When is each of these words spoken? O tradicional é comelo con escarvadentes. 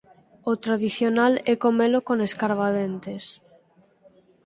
O 0.51 0.53
tradicional 0.65 1.33
é 1.53 1.55
comelo 1.65 1.99
con 2.07 2.17
escarvadentes. 2.27 3.25